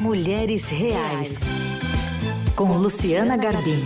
Mulheres 0.00 0.68
Reais, 0.68 1.40
com 2.54 2.70
Luciana 2.70 3.36
Garbim. 3.36 3.80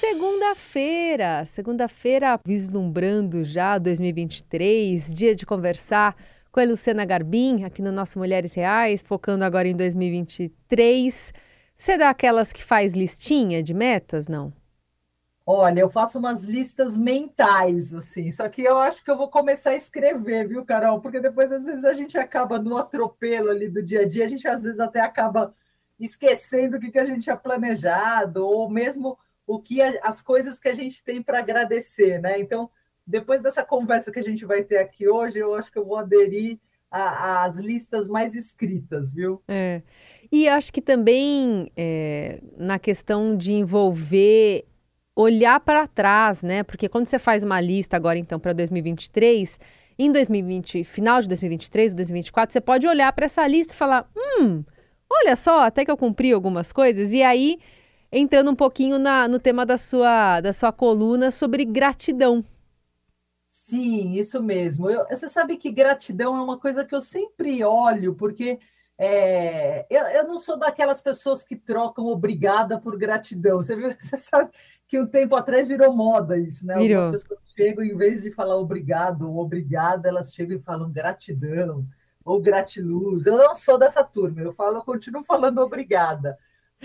Segunda-feira, 0.00 1.44
segunda-feira, 1.44 2.40
vislumbrando 2.42 3.44
já 3.44 3.76
2023, 3.76 5.12
dia 5.12 5.34
de 5.34 5.44
conversar 5.44 6.16
com 6.50 6.58
a 6.58 6.64
Luciana 6.64 7.04
Garbim, 7.04 7.64
aqui 7.64 7.82
no 7.82 7.92
nosso 7.92 8.18
Mulheres 8.18 8.54
Reais, 8.54 9.04
focando 9.06 9.44
agora 9.44 9.68
em 9.68 9.76
2023. 9.76 11.34
Você 11.76 11.92
é 11.92 11.98
daquelas 11.98 12.50
que 12.50 12.64
faz 12.64 12.94
listinha 12.94 13.62
de 13.62 13.74
metas, 13.74 14.26
não? 14.26 14.54
Olha, 15.46 15.80
eu 15.80 15.88
faço 15.88 16.18
umas 16.18 16.44
listas 16.44 16.96
mentais, 16.96 17.94
assim, 17.94 18.30
só 18.30 18.48
que 18.48 18.62
eu 18.62 18.78
acho 18.78 19.02
que 19.02 19.10
eu 19.10 19.16
vou 19.16 19.28
começar 19.28 19.70
a 19.70 19.76
escrever, 19.76 20.46
viu, 20.46 20.64
Carol? 20.64 21.00
Porque 21.00 21.18
depois, 21.18 21.50
às 21.50 21.64
vezes, 21.64 21.84
a 21.84 21.92
gente 21.92 22.16
acaba 22.16 22.58
no 22.58 22.76
atropelo 22.76 23.50
ali 23.50 23.68
do 23.68 23.82
dia 23.82 24.02
a 24.02 24.08
dia, 24.08 24.26
a 24.26 24.28
gente 24.28 24.46
às 24.46 24.62
vezes 24.62 24.78
até 24.78 25.00
acaba 25.00 25.54
esquecendo 25.98 26.76
o 26.76 26.80
que, 26.80 26.90
que 26.90 26.98
a 26.98 27.04
gente 27.04 27.24
tinha 27.24 27.36
planejado, 27.36 28.46
ou 28.46 28.70
mesmo 28.70 29.18
o 29.46 29.60
que 29.60 29.82
as 29.82 30.22
coisas 30.22 30.60
que 30.60 30.68
a 30.68 30.74
gente 30.74 31.02
tem 31.02 31.22
para 31.22 31.40
agradecer, 31.40 32.20
né? 32.20 32.38
Então, 32.38 32.70
depois 33.06 33.42
dessa 33.42 33.64
conversa 33.64 34.12
que 34.12 34.18
a 34.18 34.22
gente 34.22 34.44
vai 34.44 34.62
ter 34.62 34.78
aqui 34.78 35.08
hoje, 35.08 35.38
eu 35.38 35.54
acho 35.54 35.72
que 35.72 35.78
eu 35.78 35.84
vou 35.84 35.96
aderir 35.96 36.58
às 36.90 37.56
listas 37.56 38.08
mais 38.08 38.34
escritas, 38.34 39.12
viu? 39.12 39.42
É. 39.48 39.82
E 40.30 40.48
acho 40.48 40.72
que 40.72 40.80
também 40.80 41.70
é, 41.76 42.40
na 42.56 42.78
questão 42.78 43.36
de 43.36 43.52
envolver 43.52 44.66
olhar 45.14 45.60
para 45.60 45.86
trás, 45.86 46.42
né? 46.42 46.62
Porque 46.62 46.88
quando 46.88 47.06
você 47.06 47.18
faz 47.18 47.42
uma 47.42 47.60
lista 47.60 47.96
agora, 47.96 48.18
então, 48.18 48.38
para 48.38 48.52
2023, 48.52 49.58
em 49.98 50.10
2020, 50.10 50.84
final 50.84 51.20
de 51.20 51.28
2023, 51.28 51.94
2024, 51.94 52.52
você 52.52 52.60
pode 52.60 52.86
olhar 52.86 53.12
para 53.12 53.26
essa 53.26 53.46
lista 53.46 53.72
e 53.72 53.76
falar: 53.76 54.08
hum, 54.16 54.64
olha 55.10 55.36
só, 55.36 55.64
até 55.64 55.84
que 55.84 55.90
eu 55.90 55.96
cumpri 55.96 56.32
algumas 56.32 56.72
coisas. 56.72 57.12
E 57.12 57.22
aí, 57.22 57.58
entrando 58.10 58.50
um 58.50 58.56
pouquinho 58.56 58.98
na, 58.98 59.28
no 59.28 59.38
tema 59.38 59.66
da 59.66 59.76
sua, 59.76 60.40
da 60.40 60.52
sua 60.52 60.72
coluna 60.72 61.30
sobre 61.30 61.64
gratidão. 61.64 62.44
Sim, 63.48 64.14
isso 64.14 64.42
mesmo. 64.42 64.90
Eu, 64.90 65.06
você 65.06 65.28
sabe 65.28 65.56
que 65.56 65.70
gratidão 65.70 66.36
é 66.36 66.42
uma 66.42 66.58
coisa 66.58 66.84
que 66.84 66.94
eu 66.94 67.00
sempre 67.00 67.62
olho, 67.62 68.14
porque 68.16 68.58
é, 68.98 69.86
eu, 69.88 70.02
eu, 70.08 70.26
não 70.26 70.38
sou 70.38 70.58
daquelas 70.58 71.00
pessoas 71.00 71.44
que 71.44 71.54
trocam 71.54 72.06
obrigada 72.06 72.80
por 72.80 72.98
gratidão. 72.98 73.58
Você, 73.58 73.76
viu, 73.76 73.94
você 74.00 74.16
sabe 74.16 74.50
que 74.90 74.98
um 74.98 75.06
tempo 75.06 75.36
atrás 75.36 75.68
virou 75.68 75.94
moda 75.94 76.36
isso, 76.36 76.66
né? 76.66 76.76
Virou. 76.76 77.04
Algumas 77.04 77.22
pessoas 77.22 77.40
chegam, 77.56 77.84
em 77.84 77.96
vez 77.96 78.22
de 78.22 78.32
falar 78.32 78.56
obrigado 78.56 79.30
ou 79.30 79.38
obrigada, 79.38 80.08
elas 80.08 80.34
chegam 80.34 80.56
e 80.56 80.60
falam 80.60 80.90
gratidão 80.90 81.86
ou 82.24 82.40
gratiluz. 82.40 83.24
Eu 83.24 83.38
não 83.38 83.54
sou 83.54 83.78
dessa 83.78 84.02
turma, 84.02 84.40
eu 84.40 84.52
falo, 84.52 84.78
eu 84.78 84.82
continuo 84.82 85.22
falando 85.22 85.58
obrigada. 85.58 86.36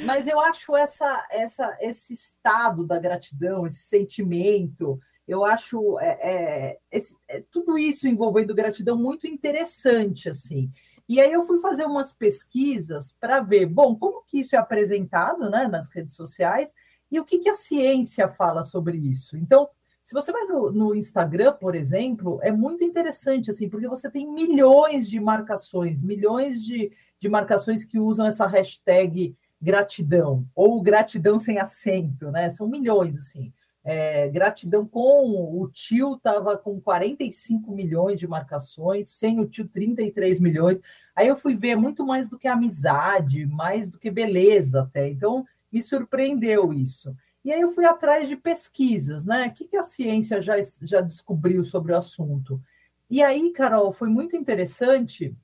Mas 0.05 0.27
eu 0.27 0.39
acho 0.39 0.77
essa, 0.77 1.25
essa, 1.31 1.75
esse 1.81 2.13
estado 2.13 2.85
da 2.85 2.99
gratidão, 2.99 3.65
esse 3.65 3.81
sentimento, 3.87 4.99
eu 5.27 5.43
acho 5.43 5.97
é, 5.99 6.19
é, 6.21 6.77
esse, 6.91 7.17
é, 7.27 7.43
tudo 7.49 7.75
isso 7.75 8.07
envolvendo 8.07 8.53
gratidão 8.53 8.95
muito 8.95 9.25
interessante, 9.25 10.29
assim. 10.29 10.69
E 11.09 11.19
aí 11.19 11.33
eu 11.33 11.47
fui 11.47 11.59
fazer 11.59 11.85
umas 11.85 12.13
pesquisas 12.13 13.15
para 13.19 13.39
ver, 13.39 13.65
bom, 13.65 13.95
como 13.95 14.23
que 14.27 14.41
isso 14.41 14.55
é 14.55 14.59
apresentado 14.59 15.49
né, 15.49 15.67
nas 15.67 15.87
redes 15.87 16.13
sociais 16.13 16.71
e 17.15 17.19
o 17.19 17.25
que, 17.25 17.39
que 17.39 17.49
a 17.49 17.53
ciência 17.53 18.27
fala 18.27 18.63
sobre 18.63 18.97
isso? 18.97 19.37
Então, 19.37 19.69
se 20.03 20.13
você 20.13 20.31
vai 20.31 20.43
no, 20.43 20.71
no, 20.71 20.93
Instagram, 20.93 21.53
por 21.53 21.73
exemplo, 21.73 22.39
é 22.43 22.51
muito 22.51 22.83
interessante, 22.83 23.49
assim, 23.49 23.67
porque 23.69 23.87
você 23.87 24.09
tem 24.09 24.31
milhões 24.31 25.09
de 25.09 25.19
marcações, 25.19 26.03
milhões 26.03 26.63
de, 26.63 26.91
de 27.19 27.27
marcações 27.29 27.83
que 27.83 27.97
usam 27.97 28.27
essa 28.27 28.45
hashtag 28.45 29.35
gratidão, 29.59 30.45
ou 30.53 30.81
gratidão 30.81 31.39
sem 31.39 31.57
acento, 31.57 32.29
né? 32.29 32.49
São 32.51 32.67
milhões, 32.67 33.17
assim. 33.17 33.51
É, 33.83 34.27
gratidão 34.29 34.85
com 34.85 35.61
o 35.61 35.69
tio 35.69 36.15
estava 36.15 36.57
com 36.57 36.81
45 36.81 37.71
milhões 37.71 38.19
de 38.19 38.27
marcações, 38.27 39.09
sem 39.09 39.39
o 39.39 39.45
tio 39.45 39.67
33 39.67 40.39
milhões. 40.39 40.79
Aí 41.15 41.27
eu 41.27 41.35
fui 41.35 41.55
ver 41.55 41.75
muito 41.75 42.05
mais 42.05 42.27
do 42.27 42.37
que 42.37 42.47
amizade, 42.47 43.45
mais 43.45 43.89
do 43.89 43.97
que 43.97 44.11
beleza 44.11 44.81
até. 44.81 45.07
Então, 45.09 45.45
me 45.75 45.81
surpreendeu 45.81 46.71
isso. 46.71 47.13
E 47.43 47.51
aí 47.51 47.59
eu 47.59 47.73
fui 47.73 47.83
atrás 47.83 48.29
de 48.29 48.37
pesquisas, 48.37 49.25
né? 49.25 49.47
O 49.47 49.53
que, 49.53 49.67
que 49.67 49.75
a 49.75 49.83
ciência 49.83 50.39
já, 50.39 50.55
já 50.81 51.01
descobriu 51.01 51.65
sobre 51.65 51.91
o 51.91 51.97
assunto? 51.97 52.61
E 53.09 53.21
aí, 53.21 53.51
Carol, 53.51 53.91
foi 53.91 54.07
muito 54.07 54.37
interessante, 54.37 55.35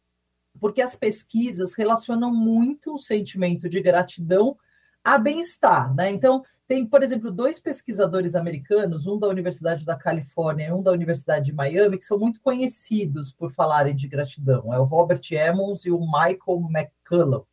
porque 0.58 0.82
as 0.82 0.96
pesquisas 0.96 1.74
relacionam 1.74 2.34
muito 2.34 2.96
o 2.96 2.98
sentimento 2.98 3.68
de 3.68 3.82
gratidão 3.82 4.58
a 5.04 5.18
bem-estar, 5.18 5.94
né? 5.94 6.10
Então, 6.10 6.46
tem, 6.66 6.86
por 6.86 7.04
exemplo, 7.04 7.30
dois 7.30 7.60
pesquisadores 7.60 8.34
americanos, 8.34 9.06
um 9.06 9.20
da 9.20 9.28
Universidade 9.28 9.84
da 9.84 9.98
Califórnia 9.98 10.70
e 10.70 10.72
um 10.72 10.82
da 10.82 10.92
Universidade 10.92 11.48
de 11.48 11.54
Miami, 11.54 11.98
que 11.98 12.06
são 12.06 12.18
muito 12.18 12.40
conhecidos 12.40 13.34
por 13.34 13.52
falarem 13.52 13.94
de 13.94 14.08
gratidão. 14.08 14.74
É 14.74 14.80
o 14.80 14.86
Robert 14.86 15.22
Emmons 15.30 15.86
e 15.86 15.92
o 15.92 16.00
Michael 16.00 16.70
McCullough. 16.74 17.51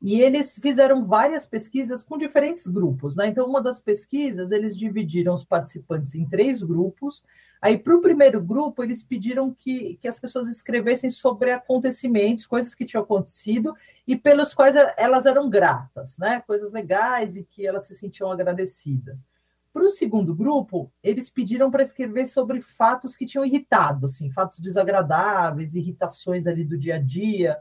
E 0.00 0.20
eles 0.20 0.58
fizeram 0.60 1.04
várias 1.04 1.46
pesquisas 1.46 2.02
com 2.02 2.18
diferentes 2.18 2.66
grupos, 2.66 3.16
né? 3.16 3.28
Então, 3.28 3.48
uma 3.48 3.62
das 3.62 3.80
pesquisas, 3.80 4.52
eles 4.52 4.76
dividiram 4.76 5.32
os 5.32 5.44
participantes 5.44 6.14
em 6.14 6.28
três 6.28 6.62
grupos. 6.62 7.24
Aí, 7.62 7.78
para 7.78 7.96
o 7.96 8.02
primeiro 8.02 8.40
grupo, 8.40 8.84
eles 8.84 9.02
pediram 9.02 9.52
que, 9.52 9.96
que 9.96 10.06
as 10.06 10.18
pessoas 10.18 10.48
escrevessem 10.48 11.08
sobre 11.08 11.50
acontecimentos, 11.50 12.46
coisas 12.46 12.74
que 12.74 12.84
tinham 12.84 13.02
acontecido 13.02 13.74
e 14.06 14.14
pelos 14.14 14.52
quais 14.52 14.76
elas 14.96 15.24
eram 15.24 15.48
gratas, 15.48 16.18
né? 16.18 16.42
Coisas 16.46 16.72
legais 16.72 17.36
e 17.36 17.42
que 17.42 17.66
elas 17.66 17.86
se 17.86 17.94
sentiam 17.94 18.30
agradecidas. 18.30 19.24
Para 19.72 19.84
o 19.84 19.90
segundo 19.90 20.34
grupo, 20.34 20.90
eles 21.02 21.28
pediram 21.30 21.70
para 21.70 21.82
escrever 21.82 22.26
sobre 22.26 22.60
fatos 22.60 23.16
que 23.16 23.26
tinham 23.26 23.44
irritado, 23.44 24.06
assim, 24.06 24.30
fatos 24.30 24.58
desagradáveis, 24.58 25.74
irritações 25.74 26.46
ali 26.46 26.64
do 26.64 26.78
dia 26.78 26.96
a 26.96 26.98
dia 26.98 27.58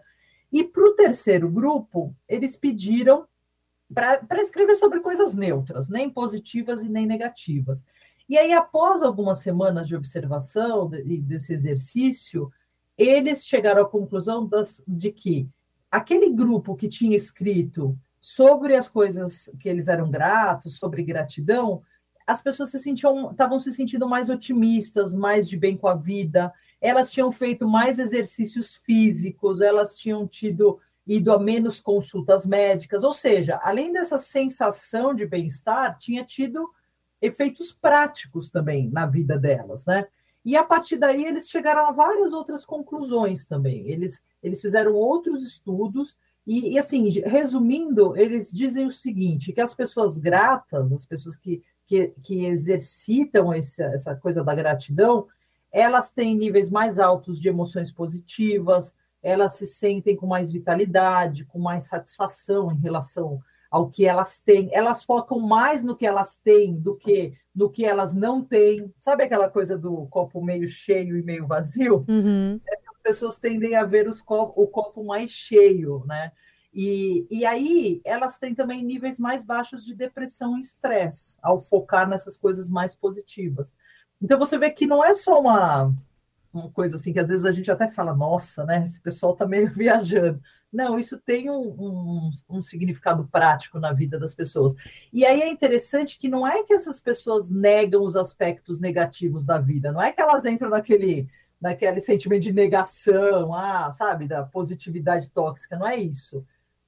e 0.55 0.63
para 0.63 0.85
o 0.85 0.93
terceiro 0.93 1.51
grupo, 1.51 2.15
eles 2.29 2.55
pediram 2.55 3.27
para 3.93 4.41
escrever 4.41 4.73
sobre 4.75 5.01
coisas 5.01 5.35
neutras, 5.35 5.89
nem 5.89 6.09
positivas 6.09 6.81
e 6.81 6.87
nem 6.87 7.05
negativas. 7.05 7.83
E 8.29 8.37
aí, 8.37 8.53
após 8.53 9.03
algumas 9.03 9.39
semanas 9.39 9.85
de 9.85 9.97
observação 9.97 10.89
de, 10.89 11.17
desse 11.17 11.51
exercício, 11.51 12.49
eles 12.97 13.45
chegaram 13.45 13.81
à 13.81 13.85
conclusão 13.85 14.47
das, 14.47 14.81
de 14.87 15.11
que 15.11 15.49
aquele 15.91 16.29
grupo 16.29 16.73
que 16.73 16.87
tinha 16.87 17.17
escrito 17.17 17.99
sobre 18.21 18.77
as 18.77 18.87
coisas 18.87 19.49
que 19.59 19.67
eles 19.67 19.89
eram 19.89 20.09
gratos, 20.09 20.77
sobre 20.77 21.03
gratidão, 21.03 21.83
as 22.25 22.41
pessoas 22.41 22.71
se 22.71 22.79
sentiam, 22.79 23.31
estavam 23.31 23.59
se 23.59 23.73
sentindo 23.73 24.07
mais 24.07 24.29
otimistas, 24.29 25.13
mais 25.17 25.49
de 25.49 25.57
bem 25.57 25.75
com 25.75 25.89
a 25.89 25.95
vida, 25.95 26.53
elas 26.79 27.11
tinham 27.11 27.31
feito 27.31 27.67
mais 27.67 27.99
exercícios 27.99 28.75
físicos, 28.75 29.61
elas 29.61 29.97
tinham 29.97 30.27
tido 30.27 30.79
ido 31.07 31.31
a 31.31 31.39
menos 31.39 31.79
consultas 31.79 32.45
médicas, 32.45 33.03
ou 33.03 33.13
seja, 33.13 33.59
além 33.63 33.93
dessa 33.93 34.17
sensação 34.17 35.13
de 35.13 35.25
bem-estar, 35.25 35.97
tinha 35.99 36.25
tido 36.25 36.67
efeitos 37.21 37.71
práticos 37.71 38.49
também 38.49 38.89
na 38.89 39.05
vida 39.05 39.37
delas, 39.37 39.85
né? 39.85 40.07
E 40.43 40.55
a 40.55 40.63
partir 40.63 40.97
daí 40.97 41.25
eles 41.25 41.49
chegaram 41.49 41.87
a 41.87 41.91
várias 41.91 42.33
outras 42.33 42.63
conclusões 42.63 43.45
também. 43.45 43.87
Eles, 43.87 44.23
eles 44.43 44.61
fizeram 44.61 44.93
outros 44.93 45.41
estudos 45.43 46.15
e, 46.45 46.73
e 46.73 46.79
assim, 46.79 47.09
resumindo, 47.09 48.15
eles 48.15 48.51
dizem 48.51 48.85
o 48.85 48.91
seguinte, 48.91 49.51
que 49.51 49.61
as 49.61 49.73
pessoas 49.73 50.19
gratas, 50.19 50.91
as 50.93 51.03
pessoas 51.03 51.35
que, 51.35 51.63
que, 51.87 52.13
que 52.21 52.45
exercitam 52.45 53.51
essa, 53.51 53.85
essa 53.85 54.15
coisa 54.15 54.43
da 54.43 54.53
gratidão, 54.53 55.27
elas 55.75 56.13
têm 56.13 56.33
níveis 56.33 56.69
mais 56.69 56.97
altos 56.97 57.41
de 57.41 57.49
emoções 57.49 57.91
positivas, 57.91 58.95
elas 59.21 59.55
se 59.55 59.67
sentem 59.67 60.15
com 60.15 60.25
mais 60.25 60.49
vitalidade, 60.49 61.43
com 61.43 61.59
mais 61.59 61.83
satisfação 61.83 62.71
em 62.71 62.79
relação 62.79 63.41
ao 63.69 63.89
que 63.89 64.05
elas 64.05 64.39
têm. 64.39 64.69
Elas 64.71 65.03
focam 65.03 65.37
mais 65.37 65.83
no 65.83 65.93
que 65.93 66.05
elas 66.05 66.37
têm 66.37 66.79
do 66.79 66.95
que 66.95 67.33
no 67.53 67.69
que 67.69 67.83
elas 67.83 68.13
não 68.13 68.41
têm. 68.41 68.93
Sabe 68.99 69.23
aquela 69.23 69.49
coisa 69.49 69.77
do 69.77 70.05
copo 70.07 70.41
meio 70.41 70.65
cheio 70.65 71.17
e 71.17 71.23
meio 71.23 71.45
vazio? 71.45 72.05
Uhum. 72.07 72.59
As 72.65 73.01
pessoas 73.03 73.37
tendem 73.37 73.75
a 73.75 73.83
ver 73.83 74.07
copo, 74.23 74.61
o 74.61 74.67
copo 74.67 75.03
mais 75.03 75.29
cheio, 75.31 76.05
né? 76.05 76.31
E, 76.73 77.25
e 77.29 77.45
aí 77.45 78.01
elas 78.05 78.37
têm 78.37 78.55
também 78.55 78.83
níveis 78.83 79.19
mais 79.19 79.43
baixos 79.43 79.83
de 79.83 79.93
depressão 79.93 80.57
e 80.57 80.61
estresse 80.61 81.37
ao 81.41 81.59
focar 81.59 82.07
nessas 82.07 82.37
coisas 82.37 82.69
mais 82.69 82.95
positivas. 82.95 83.73
Então 84.21 84.39
você 84.39 84.57
vê 84.57 84.69
que 84.69 84.87
não 84.87 85.03
é 85.03 85.13
só 85.13 85.39
uma, 85.39 85.93
uma 86.53 86.69
coisa 86.71 86.97
assim 86.97 87.11
que 87.13 87.19
às 87.19 87.27
vezes 87.27 87.45
a 87.45 87.51
gente 87.51 87.69
até 87.69 87.87
fala, 87.87 88.15
nossa, 88.15 88.65
né? 88.65 88.83
Esse 88.85 88.99
pessoal 88.99 89.33
está 89.33 89.45
meio 89.45 89.71
viajando. 89.73 90.41
Não, 90.71 90.99
isso 90.99 91.17
tem 91.17 91.49
um, 91.49 91.61
um, 91.61 92.31
um, 92.49 92.61
significado 92.61 93.27
prático 93.31 93.79
na 93.79 93.93
vida 93.93 94.19
das 94.19 94.33
pessoas. 94.33 94.73
E 95.11 95.25
aí 95.25 95.41
é 95.41 95.49
interessante 95.49 96.17
que 96.17 96.27
não 96.27 96.45
é 96.45 96.63
que 96.63 96.73
essas 96.73 96.99
pessoas 96.99 97.49
negam 97.49 98.03
os 98.03 98.17
aspectos 98.17 98.79
negativos 98.79 99.45
da 99.45 99.57
vida, 99.57 99.91
não 99.93 100.01
é 100.01 100.11
que 100.11 100.21
elas 100.21 100.45
entram 100.45 100.69
naquele, 100.69 101.29
daquele 101.61 102.01
sentimento 102.01 102.43
de 102.43 102.51
negação, 102.51 103.53
ah, 103.53 103.89
sabe, 103.93 104.27
da 104.27 104.43
positividade 104.43 105.29
tóxica, 105.29 105.77
não 105.77 105.87
é 105.87 105.95
isso. 105.95 106.45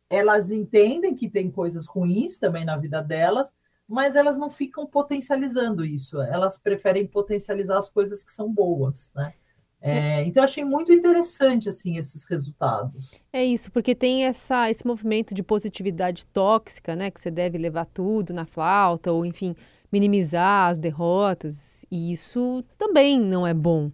Elas 0.09 0.51
entendem 0.51 1.15
que 1.15 1.29
tem 1.29 1.49
coisas 1.49 1.85
ruins 1.85 2.37
também 2.37 2.65
na 2.65 2.75
vida 2.75 3.01
delas, 3.01 3.53
mas 3.87 4.15
elas 4.15 4.37
não 4.37 4.49
ficam 4.49 4.85
potencializando 4.85 5.85
isso, 5.85 6.21
elas 6.21 6.57
preferem 6.57 7.07
potencializar 7.07 7.77
as 7.77 7.89
coisas 7.89 8.23
que 8.23 8.31
são 8.31 8.51
boas, 8.51 9.11
né? 9.15 9.33
É, 9.79 10.23
então, 10.23 10.43
achei 10.43 10.65
muito 10.65 10.91
interessante 10.91 11.69
assim 11.69 11.97
esses 11.97 12.25
resultados. 12.25 13.23
É 13.31 13.45
isso, 13.45 13.71
porque 13.71 13.93
tem 13.93 14.25
essa, 14.25 14.69
esse 14.69 14.85
movimento 14.85 15.35
de 15.35 15.43
positividade 15.43 16.25
tóxica, 16.25 16.95
né? 16.95 17.11
Que 17.11 17.21
você 17.21 17.29
deve 17.29 17.57
levar 17.59 17.85
tudo 17.85 18.33
na 18.33 18.45
flauta, 18.45 19.11
ou 19.11 19.23
enfim, 19.23 19.55
minimizar 19.91 20.69
as 20.69 20.79
derrotas, 20.79 21.85
e 21.91 22.11
isso 22.11 22.63
também 22.77 23.19
não 23.19 23.45
é 23.45 23.53
bom. 23.53 23.91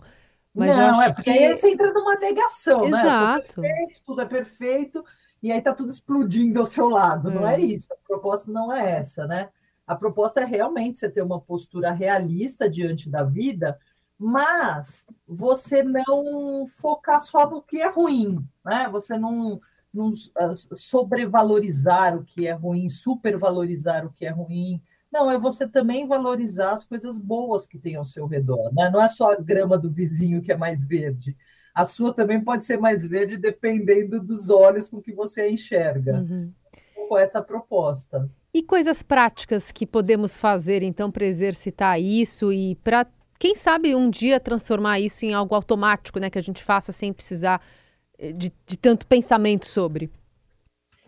Mas 0.55 0.77
não, 0.77 1.01
é 1.01 1.11
porque 1.11 1.31
que... 1.33 1.37
aí 1.37 1.53
você 1.53 1.71
entra 1.71 1.91
numa 1.91 2.15
negação, 2.15 2.85
Exato. 2.85 3.61
né? 3.61 3.67
Perfeito, 3.67 4.01
tudo 4.05 4.21
é 4.21 4.25
perfeito, 4.25 5.03
e 5.41 5.51
aí 5.51 5.61
tá 5.61 5.73
tudo 5.73 5.91
explodindo 5.91 6.59
ao 6.59 6.65
seu 6.65 6.87
lado. 6.87 7.29
É. 7.29 7.33
Não 7.33 7.47
é 7.47 7.59
isso, 7.59 7.91
a 7.91 7.97
proposta 8.07 8.49
não 8.51 8.71
é 8.71 8.99
essa, 8.99 9.27
né? 9.27 9.49
A 9.85 9.95
proposta 9.95 10.41
é 10.41 10.45
realmente 10.45 10.99
você 10.99 11.09
ter 11.09 11.21
uma 11.21 11.39
postura 11.39 11.91
realista 11.91 12.69
diante 12.69 13.09
da 13.09 13.23
vida 13.23 13.77
mas 14.17 15.05
você 15.27 15.83
não 15.83 16.65
focar 16.77 17.21
só 17.21 17.49
no 17.49 17.61
que 17.61 17.81
é 17.81 17.89
ruim, 17.89 18.39
né? 18.63 18.87
Você 18.89 19.17
não, 19.17 19.59
não 19.93 20.13
ah, 20.37 20.53
sobrevalorizar 20.75 22.17
o 22.17 22.23
que 22.23 22.47
é 22.47 22.53
ruim, 22.53 22.87
supervalorizar 22.87 24.05
o 24.05 24.13
que 24.13 24.25
é 24.25 24.29
ruim. 24.29 24.81
Não, 25.11 25.29
é 25.29 25.37
você 25.37 25.67
também 25.67 26.07
valorizar 26.07 26.71
as 26.71 26.85
coisas 26.85 27.19
boas 27.19 27.65
que 27.65 27.77
tem 27.77 27.95
ao 27.95 28.05
seu 28.05 28.25
redor, 28.25 28.73
né? 28.73 28.89
Não 28.89 29.01
é 29.01 29.09
só 29.09 29.33
a 29.33 29.35
grama 29.35 29.77
do 29.77 29.91
vizinho 29.91 30.41
que 30.41 30.51
é 30.51 30.57
mais 30.57 30.85
verde. 30.85 31.35
A 31.75 31.83
sua 31.83 32.13
também 32.13 32.41
pode 32.41 32.63
ser 32.63 32.79
mais 32.79 33.03
verde 33.03 33.35
dependendo 33.35 34.21
dos 34.21 34.49
olhos 34.49 34.89
com 34.89 35.01
que 35.01 35.11
você 35.11 35.49
enxerga. 35.49 36.19
Uhum. 36.19 36.53
Com 37.09 37.17
essa 37.17 37.41
proposta. 37.41 38.29
E 38.53 38.61
coisas 38.61 39.01
práticas 39.01 39.71
que 39.71 39.85
podemos 39.85 40.37
fazer, 40.37 40.83
então, 40.83 41.11
para 41.11 41.25
exercitar 41.25 41.99
isso 41.99 42.53
e 42.53 42.75
para 42.75 43.07
quem 43.39 43.55
sabe 43.55 43.95
um 43.95 44.09
dia 44.09 44.39
transformar 44.39 44.99
isso 44.99 45.25
em 45.25 45.33
algo 45.33 45.55
automático, 45.55 46.19
né? 46.19 46.29
Que 46.29 46.37
a 46.37 46.43
gente 46.43 46.63
faça 46.63 46.91
sem 46.91 47.11
precisar 47.11 47.59
eh, 48.17 48.31
de, 48.31 48.53
de 48.67 48.77
tanto 48.77 49.07
pensamento 49.07 49.65
sobre. 49.65 50.11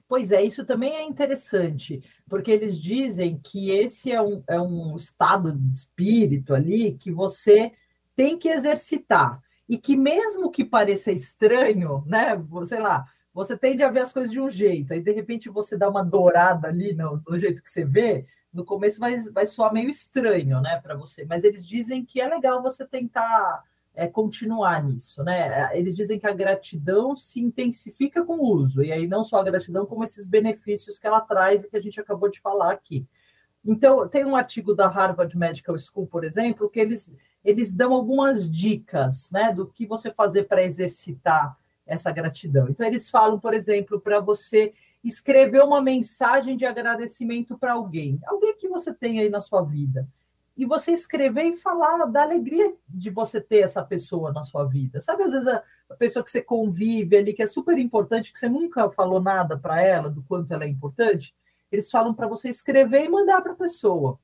Pois 0.08 0.32
é, 0.32 0.44
isso 0.44 0.66
também 0.66 0.96
é 0.96 1.04
interessante, 1.04 2.02
porque 2.28 2.52
eles 2.52 2.80
dizem 2.80 3.40
que 3.44 3.72
esse 3.72 4.12
é 4.12 4.22
um, 4.22 4.44
é 4.48 4.60
um 4.60 4.96
estado 4.96 5.52
de 5.52 5.70
espírito 5.70 6.54
ali 6.54 6.94
que 6.94 7.12
você 7.12 7.72
tem 8.16 8.38
que 8.38 8.50
exercitar. 8.50 9.42
E 9.68 9.78
que 9.78 9.96
mesmo 9.96 10.52
que 10.52 10.64
pareça 10.64 11.12
estranho, 11.12 12.04
né? 12.06 12.40
Sei 12.66 12.80
lá, 12.80 13.06
você 13.36 13.58
tende 13.58 13.84
a 13.84 13.90
ver 13.90 14.00
as 14.00 14.14
coisas 14.14 14.32
de 14.32 14.40
um 14.40 14.50
jeito, 14.50 14.94
aí 14.94 15.02
de 15.02 15.12
repente 15.12 15.50
você 15.50 15.78
dá 15.78 15.90
uma 15.90 16.02
dourada 16.02 16.70
ali 16.70 16.96
no, 16.96 17.22
no 17.28 17.38
jeito 17.38 17.62
que 17.62 17.70
você 17.70 17.84
vê, 17.84 18.26
no 18.52 18.64
começo 18.64 18.98
vai, 18.98 19.20
vai 19.20 19.46
soar 19.46 19.74
meio 19.74 19.90
estranho, 19.90 20.62
né, 20.62 20.80
para 20.82 20.96
você, 20.96 21.26
mas 21.26 21.44
eles 21.44 21.68
dizem 21.68 22.06
que 22.06 22.22
é 22.22 22.28
legal 22.30 22.64
você 22.64 22.88
tentar 22.88 23.62
é, 23.94 24.08
continuar 24.08 24.82
nisso, 24.82 25.22
né? 25.24 25.78
Eles 25.78 25.96
dizem 25.96 26.20
que 26.20 26.28
a 26.28 26.34
gratidão 26.34 27.16
se 27.16 27.42
intensifica 27.42 28.24
com 28.24 28.38
o 28.38 28.54
uso, 28.56 28.82
e 28.82 28.92
aí 28.92 29.06
não 29.06 29.24
só 29.24 29.40
a 29.40 29.44
gratidão, 29.44 29.86
como 29.86 30.04
esses 30.04 30.26
benefícios 30.26 30.98
que 30.98 31.06
ela 31.06 31.20
traz 31.20 31.64
e 31.64 31.70
que 31.70 31.76
a 31.78 31.82
gente 31.82 32.00
acabou 32.00 32.30
de 32.30 32.40
falar 32.40 32.72
aqui. 32.72 33.06
Então, 33.66 34.08
tem 34.08 34.24
um 34.26 34.36
artigo 34.36 34.76
da 34.76 34.88
Harvard 34.88 35.38
Medical 35.38 35.78
School, 35.78 36.08
por 36.08 36.24
exemplo, 36.24 36.70
que 36.70 36.80
eles, 36.80 37.14
eles 37.44 37.74
dão 37.74 37.94
algumas 37.94 38.50
dicas 38.50 39.30
né, 39.32 39.52
do 39.52 39.66
que 39.66 39.86
você 39.86 40.12
fazer 40.12 40.44
para 40.44 40.64
exercitar 40.64 41.58
essa 41.86 42.12
gratidão. 42.12 42.68
Então, 42.70 42.86
eles 42.86 43.10
falam, 43.10 43.40
por 43.40 43.54
exemplo, 43.54 44.00
para 44.00 44.20
você 44.20 44.74
escrever 45.04 45.64
uma 45.64 45.82
mensagem 45.82 46.58
de 46.58 46.66
agradecimento 46.66 47.58
para 47.58 47.74
alguém, 47.74 48.20
alguém 48.26 48.58
que 48.58 48.68
você 48.68 48.92
tem 48.92 49.20
aí 49.20 49.30
na 49.30 49.40
sua 49.40 49.62
vida. 49.62 50.08
E 50.58 50.66
você 50.66 50.92
escrever 50.92 51.44
e 51.44 51.58
falar 51.58 52.06
da 52.06 52.24
alegria 52.24 52.74
de 52.88 53.10
você 53.10 53.42
ter 53.42 53.60
essa 53.60 53.84
pessoa 53.84 54.32
na 54.32 54.42
sua 54.42 54.64
vida. 54.64 55.02
Sabe, 55.02 55.24
às 55.24 55.32
vezes 55.32 55.48
a, 55.48 55.62
pessoa 56.00 56.24
que 56.24 56.32
você 56.32 56.42
convive 56.42 57.18
ali, 57.18 57.34
que 57.34 57.44
é 57.44 57.48
super 57.48 57.78
importante, 57.78 58.32
que 58.32 58.40
você 58.40 58.50
nunca 58.50 58.90
falou 58.90 59.22
nada 59.22 59.58
para 59.58 59.82
ela 59.82 60.10
do 60.10 60.24
quanto 60.24 60.52
ela 60.54 60.64
é 60.64 60.68
importante, 60.68 61.36
eles 61.72 61.92
falam 61.92 62.14
para 62.14 62.28
você 62.28 62.50
escrever 62.50 63.04
e 63.04 63.10
mandar 63.10 63.42
para 63.42 63.52
a 63.52 63.56
pessoa. 63.56 64.18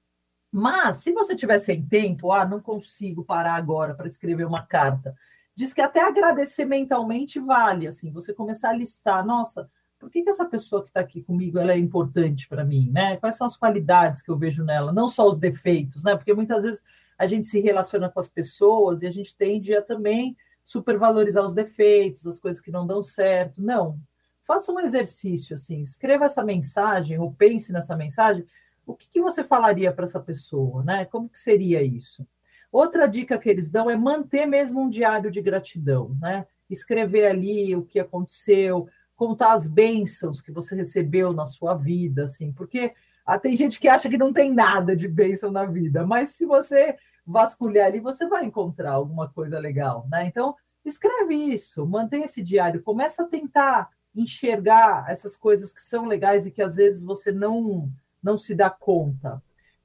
Mas, 0.51 0.97
se 0.97 1.11
você 1.11 1.35
tiver 1.35 1.59
sem 1.59 1.85
tempo, 1.85 2.31
ah, 2.31 2.45
não 2.45 2.59
consigo 2.59 3.23
parar 3.23 3.55
agora 3.55 3.93
para 3.93 4.07
escrever 4.07 4.45
uma 4.45 4.65
carta, 4.65 5.15
diz 5.55 5.73
que 5.73 5.81
até 5.81 6.01
agradecer 6.01 6.65
mentalmente 6.65 7.39
vale, 7.39 7.87
assim, 7.87 8.11
você 8.11 8.33
começar 8.33 8.69
a 8.69 8.73
listar, 8.73 9.25
nossa, 9.25 9.69
por 9.99 10.09
que, 10.09 10.23
que 10.23 10.29
essa 10.29 10.45
pessoa 10.45 10.81
que 10.81 10.89
está 10.89 10.99
aqui 10.99 11.21
comigo 11.21 11.59
ela 11.59 11.73
é 11.73 11.77
importante 11.77 12.47
para 12.47 12.65
mim, 12.65 12.89
né? 12.91 13.17
Quais 13.17 13.37
são 13.37 13.45
as 13.45 13.55
qualidades 13.55 14.21
que 14.21 14.31
eu 14.31 14.37
vejo 14.37 14.63
nela, 14.63 14.91
não 14.91 15.07
só 15.07 15.27
os 15.29 15.37
defeitos, 15.37 16.03
né? 16.03 16.15
Porque 16.15 16.33
muitas 16.33 16.63
vezes 16.63 16.81
a 17.17 17.27
gente 17.27 17.45
se 17.45 17.59
relaciona 17.59 18.09
com 18.09 18.19
as 18.19 18.27
pessoas 18.27 19.03
e 19.03 19.07
a 19.07 19.11
gente 19.11 19.35
tende 19.35 19.75
a 19.75 19.81
também 19.81 20.35
supervalorizar 20.63 21.45
os 21.45 21.53
defeitos, 21.53 22.25
as 22.25 22.39
coisas 22.39 22.59
que 22.59 22.71
não 22.71 22.87
dão 22.87 23.03
certo. 23.03 23.61
Não. 23.61 23.99
Faça 24.41 24.71
um 24.71 24.79
exercício 24.79 25.53
assim, 25.53 25.81
escreva 25.81 26.25
essa 26.25 26.43
mensagem 26.43 27.19
ou 27.19 27.31
pense 27.31 27.71
nessa 27.71 27.95
mensagem. 27.95 28.43
O 28.85 28.95
que, 28.95 29.07
que 29.07 29.21
você 29.21 29.43
falaria 29.43 29.93
para 29.93 30.05
essa 30.05 30.19
pessoa, 30.19 30.83
né? 30.83 31.05
Como 31.05 31.29
que 31.29 31.37
seria 31.37 31.83
isso? 31.83 32.25
Outra 32.71 33.07
dica 33.07 33.37
que 33.37 33.49
eles 33.49 33.69
dão 33.69 33.89
é 33.89 33.95
manter 33.95 34.45
mesmo 34.45 34.81
um 34.81 34.89
diário 34.89 35.29
de 35.29 35.41
gratidão, 35.41 36.15
né? 36.21 36.45
Escrever 36.69 37.27
ali 37.27 37.75
o 37.75 37.83
que 37.83 37.99
aconteceu, 37.99 38.87
contar 39.15 39.53
as 39.53 39.67
bênçãos 39.67 40.41
que 40.41 40.51
você 40.51 40.75
recebeu 40.75 41.33
na 41.33 41.45
sua 41.45 41.75
vida, 41.75 42.23
assim, 42.23 42.51
porque 42.53 42.93
ah, 43.25 43.37
tem 43.37 43.55
gente 43.55 43.79
que 43.79 43.87
acha 43.87 44.09
que 44.09 44.17
não 44.17 44.33
tem 44.33 44.53
nada 44.53 44.95
de 44.95 45.07
bênção 45.07 45.51
na 45.51 45.65
vida, 45.65 46.05
mas 46.05 46.31
se 46.31 46.45
você 46.45 46.95
vasculhar 47.25 47.87
ali, 47.87 47.99
você 47.99 48.25
vai 48.25 48.45
encontrar 48.45 48.93
alguma 48.93 49.29
coisa 49.29 49.59
legal, 49.59 50.07
né? 50.09 50.25
Então, 50.25 50.55
escreve 50.83 51.35
isso, 51.35 51.85
mantenha 51.85 52.25
esse 52.25 52.41
diário, 52.41 52.81
começa 52.81 53.23
a 53.23 53.27
tentar 53.27 53.89
enxergar 54.15 55.05
essas 55.09 55.37
coisas 55.37 55.71
que 55.71 55.81
são 55.81 56.05
legais 56.05 56.47
e 56.47 56.51
que 56.51 56.61
às 56.61 56.75
vezes 56.75 57.03
você 57.03 57.31
não 57.31 57.89
não 58.21 58.37
se 58.37 58.53
dá 58.53 58.69
conta. 58.69 59.41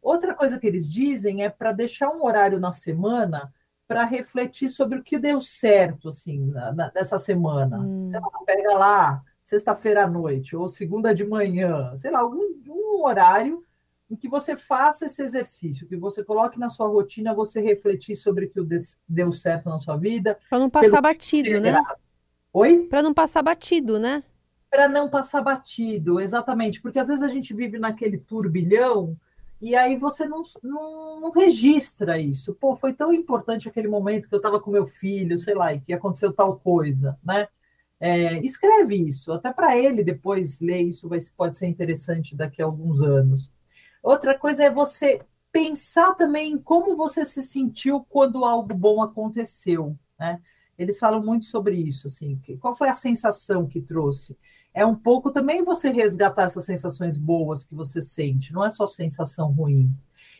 Outra 0.06 0.36
coisa 0.36 0.56
que 0.56 0.68
eles 0.68 0.88
dizem 0.88 1.42
é 1.42 1.50
para 1.50 1.72
deixar 1.72 2.10
um 2.10 2.24
horário 2.24 2.60
na 2.60 2.70
semana 2.70 3.52
para 3.88 4.04
refletir 4.04 4.68
sobre 4.68 5.00
o 5.00 5.02
que 5.02 5.18
deu 5.18 5.40
certo 5.40 6.10
assim 6.10 6.46
na, 6.46 6.92
nessa 6.94 7.18
semana. 7.18 7.80
Hum. 7.80 8.08
Sei 8.08 8.20
lá, 8.20 8.28
pega 8.46 8.72
lá 8.74 9.24
sexta-feira 9.42 10.04
à 10.04 10.06
noite 10.06 10.54
ou 10.54 10.68
segunda 10.68 11.12
de 11.12 11.24
manhã, 11.24 11.92
sei 11.96 12.12
lá, 12.12 12.20
algum 12.20 12.40
um 12.68 13.04
horário 13.04 13.64
em 14.08 14.14
que 14.14 14.28
você 14.28 14.54
faça 14.54 15.06
esse 15.06 15.20
exercício, 15.20 15.88
que 15.88 15.96
você 15.96 16.22
coloque 16.22 16.56
na 16.56 16.68
sua 16.68 16.86
rotina 16.86 17.34
você 17.34 17.60
refletir 17.60 18.14
sobre 18.14 18.44
o 18.44 18.48
que 18.48 18.60
deu 19.08 19.32
certo 19.32 19.68
na 19.68 19.78
sua 19.80 19.96
vida. 19.96 20.38
Para 20.48 20.60
não 20.60 20.70
passar 20.70 21.00
batido, 21.00 21.60
né? 21.60 21.82
Oi? 22.52 22.86
Para 22.88 23.02
não 23.02 23.12
passar 23.12 23.42
batido, 23.42 23.98
né? 23.98 24.22
Para 24.70 24.88
não 24.88 25.10
passar 25.10 25.42
batido, 25.42 26.20
exatamente, 26.20 26.80
porque 26.80 27.00
às 27.00 27.08
vezes 27.08 27.24
a 27.24 27.28
gente 27.28 27.52
vive 27.52 27.76
naquele 27.76 28.18
turbilhão 28.18 29.16
e 29.60 29.74
aí 29.74 29.96
você 29.96 30.26
não, 30.26 30.42
não, 30.62 31.20
não, 31.20 31.30
registra 31.30 32.18
isso. 32.20 32.54
Pô, 32.54 32.76
foi 32.76 32.92
tão 32.92 33.12
importante 33.12 33.68
aquele 33.68 33.88
momento 33.88 34.28
que 34.28 34.34
eu 34.34 34.38
estava 34.38 34.60
com 34.60 34.70
meu 34.70 34.84
filho, 34.86 35.38
sei 35.38 35.54
lá, 35.54 35.72
e 35.72 35.80
que 35.80 35.92
aconteceu 35.92 36.32
tal 36.32 36.58
coisa, 36.58 37.18
né? 37.24 37.48
É, 37.98 38.38
escreve 38.44 38.94
isso, 38.94 39.32
até 39.32 39.50
para 39.52 39.76
ele 39.78 40.04
depois 40.04 40.60
ler 40.60 40.82
isso 40.82 41.08
vai, 41.08 41.18
pode 41.34 41.56
ser 41.56 41.66
interessante 41.66 42.36
daqui 42.36 42.60
a 42.60 42.66
alguns 42.66 43.00
anos. 43.02 43.50
Outra 44.02 44.38
coisa 44.38 44.64
é 44.64 44.70
você 44.70 45.22
pensar 45.50 46.14
também 46.14 46.52
em 46.52 46.58
como 46.58 46.94
você 46.94 47.24
se 47.24 47.40
sentiu 47.40 48.04
quando 48.10 48.44
algo 48.44 48.74
bom 48.74 49.02
aconteceu, 49.02 49.98
né? 50.18 50.40
Eles 50.78 50.98
falam 50.98 51.24
muito 51.24 51.46
sobre 51.46 51.76
isso, 51.76 52.06
assim, 52.06 52.40
qual 52.60 52.76
foi 52.76 52.88
a 52.88 52.94
sensação 52.94 53.66
que 53.66 53.80
trouxe? 53.80 54.36
é 54.76 54.84
um 54.84 54.94
pouco 54.94 55.30
também 55.30 55.64
você 55.64 55.88
resgatar 55.88 56.42
essas 56.42 56.66
sensações 56.66 57.16
boas 57.16 57.64
que 57.64 57.74
você 57.74 57.98
sente, 57.98 58.52
não 58.52 58.62
é 58.62 58.68
só 58.68 58.86
sensação 58.86 59.50
ruim. 59.50 59.90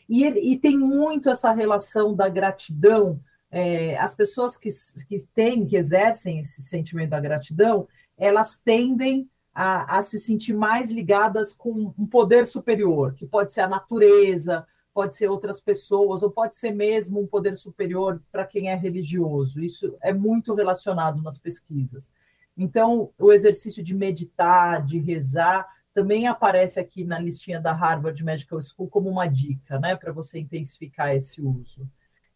E, 0.07 0.23
e 0.25 0.55
tem 0.59 0.77
muito 0.77 1.27
essa 1.27 1.51
relação 1.51 2.15
da 2.15 2.29
gratidão. 2.29 3.19
É, 3.49 3.97
as 3.97 4.13
pessoas 4.13 4.55
que, 4.55 4.69
que 5.07 5.25
têm, 5.33 5.65
que 5.65 5.75
exercem 5.75 6.37
esse 6.37 6.61
sentimento 6.61 7.09
da 7.09 7.19
gratidão, 7.19 7.87
elas 8.15 8.59
tendem 8.63 9.27
a, 9.55 9.97
a 9.97 10.03
se 10.03 10.19
sentir 10.19 10.53
mais 10.53 10.91
ligadas 10.91 11.51
com 11.51 11.91
um 11.97 12.05
poder 12.05 12.45
superior, 12.45 13.15
que 13.15 13.25
pode 13.25 13.51
ser 13.51 13.61
a 13.61 13.67
natureza, 13.67 14.67
pode 14.97 15.15
ser 15.15 15.29
outras 15.29 15.59
pessoas, 15.59 16.23
ou 16.23 16.31
pode 16.31 16.55
ser 16.55 16.71
mesmo 16.71 17.21
um 17.21 17.27
poder 17.27 17.55
superior 17.55 18.19
para 18.31 18.43
quem 18.43 18.71
é 18.71 18.75
religioso. 18.75 19.61
Isso 19.61 19.95
é 20.01 20.11
muito 20.11 20.55
relacionado 20.55 21.21
nas 21.21 21.37
pesquisas. 21.37 22.09
Então, 22.57 23.11
o 23.19 23.31
exercício 23.31 23.83
de 23.83 23.93
meditar, 23.93 24.83
de 24.83 24.97
rezar, 24.97 25.67
também 25.93 26.25
aparece 26.25 26.79
aqui 26.79 27.03
na 27.03 27.19
listinha 27.19 27.59
da 27.61 27.73
Harvard 27.73 28.23
Medical 28.23 28.59
School 28.59 28.89
como 28.89 29.07
uma 29.07 29.27
dica, 29.27 29.79
né, 29.79 29.95
para 29.95 30.11
você 30.11 30.39
intensificar 30.39 31.15
esse 31.15 31.43
uso. 31.43 31.87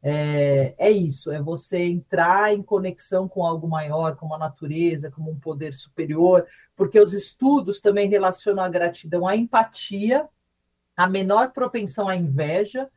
é, 0.04 0.76
é 0.78 0.92
isso, 0.92 1.32
é 1.32 1.42
você 1.42 1.80
entrar 1.80 2.54
em 2.54 2.62
conexão 2.62 3.28
com 3.28 3.44
algo 3.44 3.68
maior, 3.68 4.16
com 4.16 4.32
a 4.36 4.38
natureza, 4.38 5.10
com 5.10 5.24
um 5.24 5.40
poder 5.40 5.74
superior, 5.74 6.46
porque 6.76 7.00
os 7.00 7.14
estudos 7.14 7.82
também 7.82 8.08
relacionam 8.08 8.64
a 8.64 8.70
gratidão 8.70 9.28
à 9.28 9.36
empatia, 9.36 10.30
a 11.02 11.08
menor 11.08 11.52
propensão 11.52 12.08
à 12.08 12.16
inveja, 12.16 12.88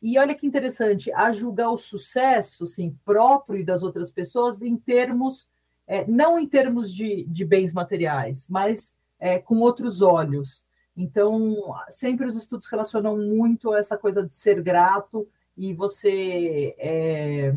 e 0.00 0.18
olha 0.18 0.34
que 0.34 0.46
interessante, 0.46 1.12
a 1.12 1.30
julgar 1.30 1.70
o 1.70 1.76
sucesso 1.76 2.64
assim, 2.64 2.96
próprio 3.04 3.58
e 3.58 3.64
das 3.64 3.82
outras 3.82 4.10
pessoas 4.10 4.62
em 4.62 4.78
termos, 4.78 5.46
é, 5.86 6.06
não 6.06 6.38
em 6.38 6.46
termos 6.46 6.94
de, 6.94 7.24
de 7.24 7.44
bens 7.44 7.74
materiais, 7.74 8.46
mas 8.48 8.94
é, 9.18 9.38
com 9.38 9.58
outros 9.58 10.00
olhos. 10.00 10.64
Então, 10.96 11.74
sempre 11.90 12.26
os 12.26 12.34
estudos 12.34 12.66
relacionam 12.66 13.18
muito 13.18 13.74
essa 13.74 13.98
coisa 13.98 14.26
de 14.26 14.34
ser 14.34 14.62
grato 14.62 15.28
e 15.54 15.74
você 15.74 16.74
é, 16.78 17.54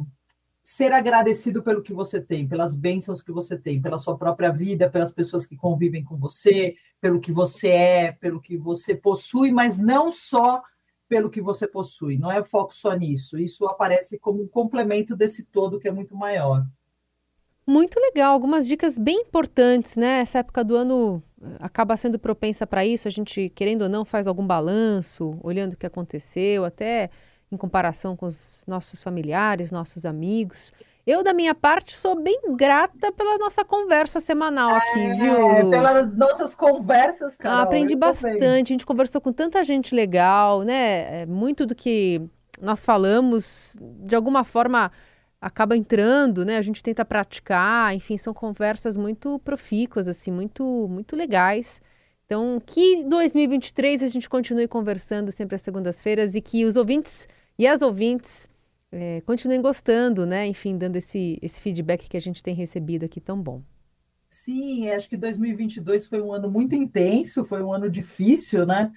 ser 0.76 0.92
agradecido 0.92 1.62
pelo 1.62 1.84
que 1.84 1.94
você 1.94 2.20
tem, 2.20 2.48
pelas 2.48 2.74
bênçãos 2.74 3.22
que 3.22 3.32
você 3.32 3.56
tem, 3.56 3.80
pela 3.80 4.00
sua 4.00 4.18
própria 4.18 4.52
vida, 4.52 4.90
pelas 4.90 5.12
pessoas 5.12 5.46
que 5.46 5.56
convivem 5.56 6.04
com 6.04 6.18
você, 6.18 6.74
pelo 7.00 7.20
que 7.20 7.32
você 7.32 7.68
é, 7.68 8.12
pelo 8.12 8.42
que 8.42 8.58
você 8.58 8.96
possui, 8.96 9.52
mas 9.52 9.78
não 9.78 10.12
só 10.12 10.64
pelo 11.08 11.30
que 11.30 11.40
você 11.40 11.68
possui. 11.68 12.18
Não 12.18 12.32
é 12.32 12.44
foco 12.44 12.74
só 12.74 12.92
nisso. 12.94 13.38
Isso 13.38 13.68
aparece 13.68 14.18
como 14.18 14.42
um 14.42 14.48
complemento 14.48 15.16
desse 15.16 15.46
todo 15.46 15.80
que 15.80 15.88
é 15.88 15.92
muito 15.92 16.16
maior. 16.16 16.66
Muito 17.68 18.00
legal, 18.00 18.34
algumas 18.34 18.68
dicas 18.68 18.98
bem 18.98 19.22
importantes, 19.22 19.96
né? 19.96 20.22
Essa 20.22 20.40
época 20.40 20.64
do 20.64 20.76
ano 20.76 21.22
eh, 21.40 21.46
acaba 21.60 21.96
sendo 21.96 22.18
propensa 22.18 22.66
para 22.66 22.84
isso. 22.84 23.08
A 23.08 23.12
gente, 23.12 23.48
querendo 23.50 23.84
ou 23.84 23.90
não, 23.90 24.04
faz 24.04 24.26
algum 24.26 24.46
balanço, 24.46 25.38
olhando 25.44 25.74
o 25.74 25.78
que 25.78 25.86
aconteceu, 25.86 26.66
até 26.66 27.12
em 27.54 27.58
comparação 27.58 28.16
com 28.16 28.26
os 28.26 28.64
nossos 28.68 29.02
familiares, 29.02 29.72
nossos 29.72 30.06
amigos. 30.06 30.72
Eu, 31.06 31.22
da 31.22 31.34
minha 31.34 31.54
parte, 31.54 31.98
sou 31.98 32.16
bem 32.16 32.40
grata 32.56 33.12
pela 33.12 33.38
nossa 33.38 33.66
conversa 33.66 34.22
semanal 34.22 34.74
aqui, 34.74 35.00
é, 35.00 35.16
viu? 35.16 35.70
Pelas 35.70 36.16
nossas 36.16 36.56
conversas, 36.56 37.38
Carol, 37.38 37.60
Aprendi 37.60 37.96
bastante, 37.96 38.72
a 38.72 38.74
gente 38.74 38.86
conversou 38.86 39.20
com 39.20 39.34
tanta 39.34 39.64
gente 39.66 39.94
legal, 39.94 40.62
né? 40.62 41.22
É, 41.22 41.26
muito 41.26 41.66
do 41.66 41.76
que 41.76 42.22
nós 42.62 42.86
falamos, 42.86 43.76
de 43.82 44.16
alguma 44.16 44.46
forma 44.46 44.92
acaba 45.42 45.76
entrando, 45.76 46.46
né? 46.46 46.56
A 46.56 46.62
gente 46.62 46.82
tenta 46.82 47.04
praticar, 47.04 47.94
enfim, 47.94 48.18
são 48.18 48.34
conversas 48.34 48.96
muito 48.96 49.38
profícuas, 49.40 50.08
assim, 50.08 50.32
muito, 50.32 50.64
muito 50.90 51.18
legais. 51.18 51.82
Então, 52.26 52.62
que 52.66 53.04
2023 53.04 54.04
a 54.04 54.08
gente 54.08 54.30
continue 54.30 54.70
conversando 54.70 55.34
sempre 55.34 55.56
às 55.56 55.62
segundas-feiras 55.62 56.34
e 56.34 56.42
que 56.42 56.64
os 56.64 56.78
ouvintes 56.78 57.28
e 57.58 57.68
as 57.68 57.82
ouvintes 57.82 58.50
é, 58.92 59.22
continuem 59.22 59.62
gostando, 59.62 60.26
né? 60.26 60.46
Enfim, 60.48 60.78
dando 60.78 60.96
esse, 60.98 61.40
esse 61.42 61.60
feedback 61.60 62.08
que 62.08 62.18
a 62.18 62.22
gente 62.22 62.44
tem 62.44 62.54
recebido 62.54 63.06
aqui 63.06 63.20
tão 63.20 63.42
bom. 63.42 63.62
Sim, 64.30 64.90
acho 64.90 65.08
que 65.08 65.16
2022 65.16 66.08
foi 66.08 66.22
um 66.22 66.34
ano 66.34 66.50
muito 66.50 66.76
intenso, 66.76 67.46
foi 67.46 67.64
um 67.64 67.72
ano 67.72 67.90
difícil, 67.90 68.66
né? 68.66 68.92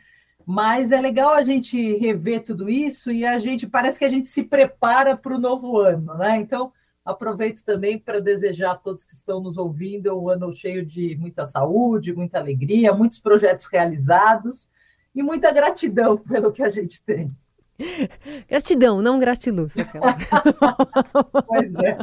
Mas 0.44 0.92
é 0.92 1.00
legal 1.00 1.34
a 1.34 1.42
gente 1.42 1.96
rever 1.96 2.44
tudo 2.44 2.68
isso 2.68 3.10
e 3.10 3.24
a 3.24 3.38
gente 3.38 3.66
parece 3.66 3.98
que 3.98 4.04
a 4.04 4.08
gente 4.08 4.26
se 4.26 4.44
prepara 4.44 5.16
para 5.16 5.34
o 5.34 5.38
novo 5.38 5.78
ano, 5.78 6.14
né? 6.14 6.36
Então, 6.38 6.72
aproveito 7.04 7.64
também 7.64 7.98
para 7.98 8.20
desejar 8.20 8.72
a 8.72 8.76
todos 8.76 9.04
que 9.04 9.14
estão 9.14 9.40
nos 9.40 9.56
ouvindo 9.56 10.18
um 10.18 10.28
ano 10.28 10.52
cheio 10.52 10.84
de 10.84 11.16
muita 11.16 11.44
saúde, 11.44 12.14
muita 12.14 12.38
alegria, 12.38 12.94
muitos 12.94 13.18
projetos 13.18 13.66
realizados 13.66 14.68
e 15.14 15.22
muita 15.22 15.52
gratidão 15.52 16.16
pelo 16.18 16.52
que 16.52 16.62
a 16.62 16.68
gente 16.68 17.02
tem. 17.02 17.34
Gratidão, 18.48 19.02
não 19.02 19.18
gratiluz. 19.18 19.72
pois 21.46 21.74
é. 21.76 21.98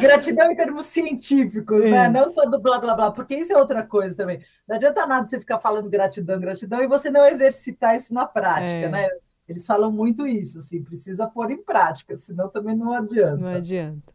Gratidão 0.00 0.50
em 0.50 0.56
termos 0.56 0.86
científicos, 0.86 1.84
né? 1.84 1.90
é. 1.90 1.92
né? 1.92 2.08
Não 2.08 2.28
só 2.28 2.44
do 2.46 2.60
blá 2.60 2.78
blá 2.78 2.94
blá, 2.94 3.10
porque 3.10 3.36
isso 3.36 3.52
é 3.52 3.56
outra 3.56 3.82
coisa 3.82 4.16
também. 4.16 4.40
Não 4.66 4.76
adianta 4.76 5.06
nada 5.06 5.26
você 5.26 5.38
ficar 5.38 5.58
falando 5.58 5.88
gratidão, 5.88 6.40
gratidão 6.40 6.82
e 6.82 6.86
você 6.86 7.10
não 7.10 7.24
exercitar 7.24 7.94
isso 7.94 8.12
na 8.12 8.26
prática, 8.26 8.64
é. 8.66 8.88
né? 8.88 9.08
Eles 9.48 9.66
falam 9.66 9.90
muito 9.90 10.26
isso, 10.26 10.58
assim, 10.58 10.82
precisa 10.82 11.26
pôr 11.26 11.50
em 11.50 11.62
prática, 11.62 12.16
senão 12.18 12.50
também 12.50 12.76
não 12.76 12.92
adianta. 12.92 13.36
Não 13.38 13.48
adianta. 13.48 14.12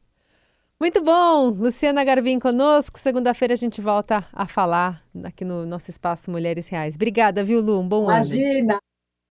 Muito 0.79 1.01
bom, 1.01 1.49
Luciana 1.49 2.03
Garvin 2.03 2.37
conosco. 2.39 2.99
Segunda-feira 2.99 3.53
a 3.53 3.57
gente 3.57 3.81
volta 3.81 4.27
a 4.31 4.45
falar 4.45 5.01
aqui 5.23 5.45
no 5.45 5.65
nosso 5.65 5.89
espaço 5.89 6.29
Mulheres 6.29 6.67
Reais. 6.67 6.95
Obrigada, 6.95 7.43
viu, 7.43 7.61
Lu? 7.61 7.79
Um 7.79 7.87
bom 7.87 8.03
Imagina. 8.03 8.43
ano. 8.43 8.51
Imagina. 8.51 8.79